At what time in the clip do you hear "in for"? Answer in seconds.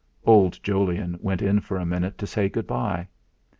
1.43-1.77